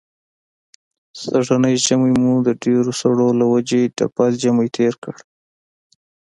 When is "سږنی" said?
1.21-1.75